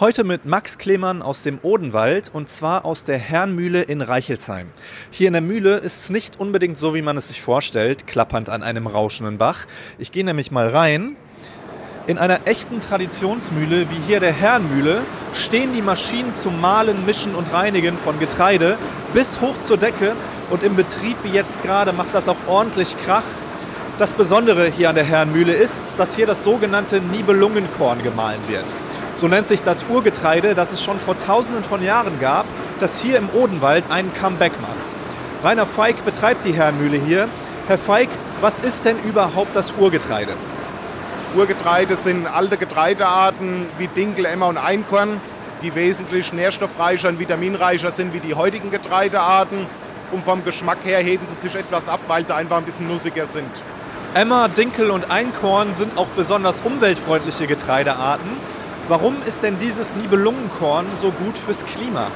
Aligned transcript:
Heute 0.00 0.22
mit 0.22 0.46
Max 0.46 0.78
Klemann 0.78 1.22
aus 1.22 1.42
dem 1.42 1.58
Odenwald 1.60 2.30
und 2.32 2.48
zwar 2.48 2.84
aus 2.84 3.02
der 3.02 3.18
Herrnmühle 3.18 3.82
in 3.82 4.00
Reichelsheim. 4.00 4.68
Hier 5.10 5.26
in 5.26 5.32
der 5.32 5.42
Mühle 5.42 5.78
ist 5.78 6.04
es 6.04 6.08
nicht 6.08 6.38
unbedingt 6.38 6.78
so, 6.78 6.94
wie 6.94 7.02
man 7.02 7.16
es 7.16 7.26
sich 7.26 7.42
vorstellt, 7.42 8.06
klappernd 8.06 8.48
an 8.48 8.62
einem 8.62 8.86
rauschenden 8.86 9.38
Bach. 9.38 9.66
Ich 9.98 10.12
gehe 10.12 10.24
nämlich 10.24 10.52
mal 10.52 10.68
rein. 10.68 11.16
In 12.06 12.16
einer 12.16 12.46
echten 12.46 12.80
Traditionsmühle 12.80 13.90
wie 13.90 14.00
hier 14.06 14.20
der 14.20 14.32
Herrnmühle 14.32 15.00
stehen 15.34 15.74
die 15.74 15.82
Maschinen 15.82 16.32
zum 16.36 16.60
Mahlen, 16.60 17.04
Mischen 17.04 17.34
und 17.34 17.52
Reinigen 17.52 17.98
von 17.98 18.20
Getreide 18.20 18.78
bis 19.14 19.40
hoch 19.40 19.60
zur 19.64 19.78
Decke 19.78 20.12
und 20.50 20.62
im 20.62 20.76
Betrieb 20.76 21.16
wie 21.24 21.30
jetzt 21.30 21.60
gerade 21.64 21.92
macht 21.92 22.14
das 22.14 22.28
auch 22.28 22.36
ordentlich 22.46 22.94
Krach. 23.04 23.24
Das 23.98 24.12
Besondere 24.12 24.68
hier 24.68 24.90
an 24.90 24.94
der 24.94 25.02
Herrnmühle 25.02 25.54
ist, 25.54 25.82
dass 25.96 26.14
hier 26.14 26.28
das 26.28 26.44
sogenannte 26.44 27.00
Nibelungenkorn 27.00 28.00
gemahlen 28.04 28.38
wird. 28.46 28.66
So 29.18 29.26
nennt 29.26 29.48
sich 29.48 29.64
das 29.64 29.84
Urgetreide, 29.88 30.54
das 30.54 30.72
es 30.72 30.80
schon 30.80 31.00
vor 31.00 31.18
tausenden 31.18 31.64
von 31.64 31.82
Jahren 31.82 32.20
gab, 32.20 32.46
das 32.78 33.00
hier 33.00 33.18
im 33.18 33.28
Odenwald 33.30 33.90
einen 33.90 34.14
Comeback 34.14 34.52
macht. 34.62 35.42
Rainer 35.44 35.66
Feig 35.66 36.04
betreibt 36.04 36.44
die 36.44 36.52
Herrenmühle 36.52 36.98
hier. 36.98 37.26
Herr 37.66 37.78
Feig, 37.78 38.08
was 38.40 38.60
ist 38.60 38.84
denn 38.84 38.96
überhaupt 39.02 39.56
das 39.56 39.72
Urgetreide? 39.76 40.34
Urgetreide 41.34 41.96
sind 41.96 42.28
alte 42.28 42.58
Getreidearten 42.58 43.66
wie 43.78 43.88
Dinkel, 43.88 44.24
Emmer 44.24 44.46
und 44.46 44.56
Einkorn, 44.56 45.20
die 45.62 45.74
wesentlich 45.74 46.32
nährstoffreicher 46.32 47.08
und 47.08 47.18
vitaminreicher 47.18 47.90
sind 47.90 48.14
wie 48.14 48.20
die 48.20 48.36
heutigen 48.36 48.70
Getreidearten. 48.70 49.66
Und 50.12 50.24
vom 50.24 50.44
Geschmack 50.44 50.78
her 50.84 51.00
heben 51.00 51.26
sie 51.26 51.34
sich 51.34 51.56
etwas 51.56 51.88
ab, 51.88 51.98
weil 52.06 52.24
sie 52.24 52.36
einfach 52.36 52.58
ein 52.58 52.64
bisschen 52.64 52.86
nussiger 52.86 53.26
sind. 53.26 53.50
Emmer, 54.14 54.48
Dinkel 54.48 54.92
und 54.92 55.10
Einkorn 55.10 55.74
sind 55.76 55.98
auch 55.98 56.06
besonders 56.16 56.60
umweltfreundliche 56.60 57.48
Getreidearten. 57.48 58.57
Warum 58.88 59.16
ist 59.26 59.42
denn 59.42 59.58
dieses 59.60 59.94
Nibelungenkorn 59.96 60.86
so 60.96 61.10
gut 61.10 61.36
fürs 61.36 61.62
Klima? 61.66 62.06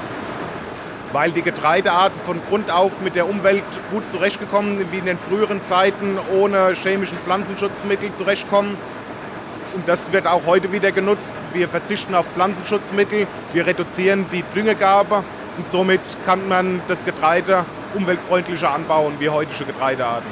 Weil 1.12 1.30
die 1.30 1.42
Getreidearten 1.42 2.18
von 2.24 2.40
Grund 2.48 2.70
auf 2.70 2.92
mit 3.04 3.14
der 3.14 3.28
Umwelt 3.28 3.62
gut 3.90 4.10
zurechtgekommen 4.10 4.78
sind, 4.78 4.90
wie 4.90 4.96
in 4.96 5.04
den 5.04 5.18
früheren 5.18 5.62
Zeiten 5.66 6.18
ohne 6.34 6.72
chemischen 6.72 7.18
Pflanzenschutzmittel 7.18 8.14
zurechtkommen. 8.14 8.78
Und 9.74 9.86
das 9.86 10.12
wird 10.12 10.26
auch 10.26 10.46
heute 10.46 10.72
wieder 10.72 10.92
genutzt. 10.92 11.36
Wir 11.52 11.68
verzichten 11.68 12.14
auf 12.14 12.24
Pflanzenschutzmittel, 12.32 13.26
wir 13.52 13.66
reduzieren 13.66 14.24
die 14.32 14.42
Düngegabe 14.54 15.22
und 15.58 15.70
somit 15.70 16.00
kann 16.24 16.48
man 16.48 16.80
das 16.88 17.04
Getreide 17.04 17.66
umweltfreundlicher 17.92 18.72
anbauen 18.72 19.12
wie 19.18 19.28
heutige 19.28 19.66
Getreidearten. 19.66 20.30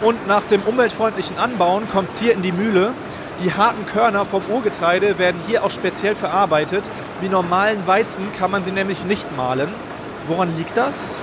Und 0.00 0.26
nach 0.26 0.42
dem 0.42 0.62
umweltfreundlichen 0.62 1.38
Anbauen 1.38 1.88
kommt 1.88 2.12
es 2.12 2.18
hier 2.18 2.32
in 2.32 2.42
die 2.42 2.50
Mühle 2.50 2.92
die 3.42 3.52
harten 3.52 3.84
Körner 3.86 4.24
vom 4.24 4.42
Urgetreide 4.48 5.18
werden 5.18 5.40
hier 5.46 5.64
auch 5.64 5.70
speziell 5.70 6.14
verarbeitet. 6.14 6.84
Wie 7.20 7.28
normalen 7.28 7.84
Weizen 7.86 8.24
kann 8.38 8.50
man 8.50 8.64
sie 8.64 8.70
nämlich 8.70 9.04
nicht 9.04 9.36
mahlen. 9.36 9.68
Woran 10.28 10.56
liegt 10.56 10.76
das? 10.76 11.16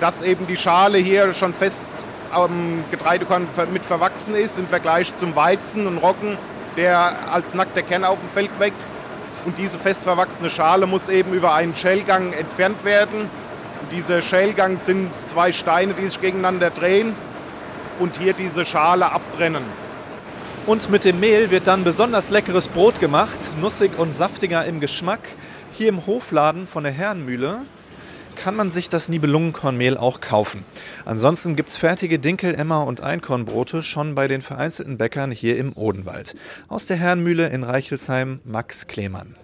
Dass 0.00 0.22
eben 0.22 0.46
die 0.46 0.56
Schale 0.56 0.98
hier 0.98 1.34
schon 1.34 1.52
fest 1.52 1.82
am 2.30 2.84
Getreidekorn 2.90 3.46
mit 3.72 3.84
verwachsen 3.84 4.34
ist 4.34 4.58
im 4.58 4.66
Vergleich 4.68 5.12
zum 5.18 5.34
Weizen 5.36 5.86
und 5.86 5.98
Roggen, 5.98 6.38
der 6.76 7.14
als 7.32 7.54
nackter 7.54 7.82
Kern 7.82 8.04
auf 8.04 8.18
dem 8.18 8.28
Feld 8.30 8.50
wächst. 8.58 8.92
Und 9.44 9.58
diese 9.58 9.78
fest 9.78 10.04
verwachsene 10.04 10.48
Schale 10.48 10.86
muss 10.86 11.08
eben 11.08 11.32
über 11.32 11.54
einen 11.54 11.74
Schälgang 11.74 12.32
entfernt 12.32 12.84
werden. 12.84 13.28
Und 13.80 13.92
dieser 13.92 14.22
Schälgang 14.22 14.78
sind 14.78 15.10
zwei 15.26 15.52
Steine, 15.52 15.94
die 15.94 16.06
sich 16.06 16.20
gegeneinander 16.20 16.70
drehen 16.70 17.14
und 17.98 18.16
hier 18.16 18.32
diese 18.32 18.64
Schale 18.64 19.10
abbrennen. 19.10 19.81
Und 20.64 20.90
mit 20.90 21.04
dem 21.04 21.18
Mehl 21.18 21.50
wird 21.50 21.66
dann 21.66 21.82
besonders 21.82 22.30
leckeres 22.30 22.68
Brot 22.68 23.00
gemacht, 23.00 23.38
nussig 23.60 23.98
und 23.98 24.16
saftiger 24.16 24.64
im 24.64 24.78
Geschmack. 24.78 25.18
Hier 25.72 25.88
im 25.88 26.06
Hofladen 26.06 26.68
von 26.68 26.84
der 26.84 26.92
Herrenmühle 26.92 27.62
kann 28.36 28.54
man 28.54 28.70
sich 28.70 28.88
das 28.88 29.08
Nibelungenkornmehl 29.08 29.96
auch 29.96 30.20
kaufen. 30.20 30.64
Ansonsten 31.04 31.56
gibt 31.56 31.70
es 31.70 31.78
fertige 31.78 32.20
Dinkel-, 32.20 32.54
Emmer- 32.54 32.86
und 32.86 33.00
Einkornbrote 33.00 33.82
schon 33.82 34.14
bei 34.14 34.28
den 34.28 34.40
vereinzelten 34.40 34.98
Bäckern 34.98 35.32
hier 35.32 35.58
im 35.58 35.76
Odenwald. 35.76 36.36
Aus 36.68 36.86
der 36.86 36.96
Herrenmühle 36.96 37.48
in 37.48 37.64
Reichelsheim 37.64 38.38
Max 38.44 38.86
Klemann. 38.86 39.34